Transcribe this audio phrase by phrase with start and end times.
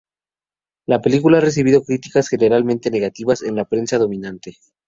[0.87, 4.57] La película ha recibido críticas generalmente negativas en la prensa dominante.